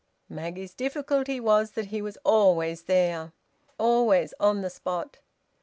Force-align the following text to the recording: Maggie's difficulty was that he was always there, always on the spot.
Maggie's 0.29 0.73
difficulty 0.73 1.39
was 1.39 1.73
that 1.73 1.89
he 1.89 2.01
was 2.01 2.17
always 2.23 2.85
there, 2.85 3.33
always 3.77 4.33
on 4.39 4.61
the 4.61 4.69
spot. 4.71 5.19